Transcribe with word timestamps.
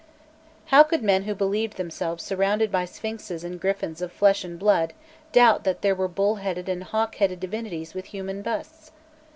How 0.73 0.81
could 0.81 1.03
men 1.03 1.25
who 1.25 1.35
believed 1.35 1.77
themselves 1.77 2.23
surrounded 2.23 2.71
by 2.71 2.85
sphinxes 2.85 3.43
and 3.43 3.61
griffins 3.61 4.01
of 4.01 4.11
flesh 4.11 4.43
and 4.43 4.57
blood 4.57 4.93
doubt 5.31 5.63
that 5.63 5.83
there 5.83 5.93
were 5.93 6.07
bull 6.07 6.37
headed 6.37 6.67
and 6.67 6.83
hawk 6.83 7.17
headed 7.17 7.39
divinities 7.39 7.93
with 7.93 8.05
human 8.05 8.41
busts? 8.41 8.91